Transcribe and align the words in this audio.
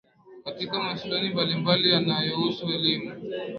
katika 0.43 0.83
masuala 0.83 1.29
mbalimbali 1.29 1.91
yanayohusu 1.91 2.65
elimu 2.69 3.11